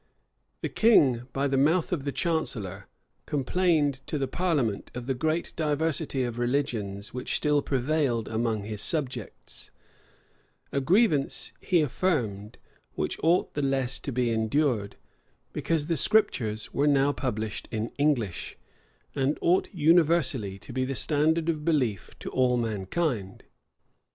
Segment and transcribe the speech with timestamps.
[0.61, 2.87] The king, by the mouth of the chancellor,
[3.27, 8.81] complained to the parliament of the great diversity of religions which still prevailed among his
[8.81, 9.69] subjects;
[10.71, 12.57] a grievance, he affirmed,
[12.95, 14.95] which ought the less to be endured,
[15.53, 18.57] because the Scriptures were now published in English,
[19.13, 23.43] and ought universally to be the standard of belief to all mankind.